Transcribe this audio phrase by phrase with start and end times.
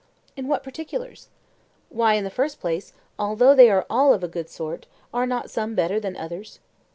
[0.35, 1.29] In what particulars?
[1.89, 5.51] Why, in the first place, although they are all of a good sort, are not
[5.51, 6.57] some better than others?